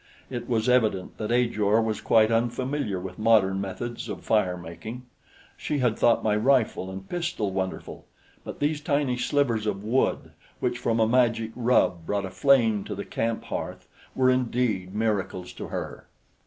[0.31, 5.03] It was evident that Ajor was quite unfamiliar with modern methods of fire making.
[5.55, 8.07] She had thought my rifle and pistol wonderful;
[8.43, 13.05] but these tiny slivers of wood which from a magic rub brought flame to the
[13.05, 16.07] camp hearth were indeed miracles to her.